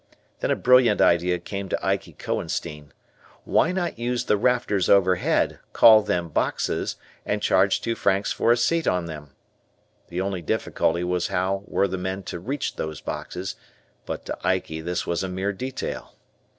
[0.39, 2.91] Then a brilliant idea came to Ikey Cohenstein.
[3.43, 8.57] Why not use the rafters overhead, call them boxes, and charge two francs for a
[8.57, 9.35] seat on them?
[10.07, 13.55] The only difficulty was how were the men to reach these boxes,
[14.07, 16.15] but to Ikey this was a mere detail.